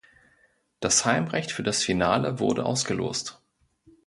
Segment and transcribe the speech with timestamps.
[0.79, 3.39] Das Heimrecht für das Finale wurde ausgelost.